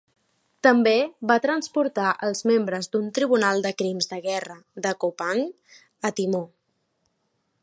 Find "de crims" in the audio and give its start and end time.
3.69-4.11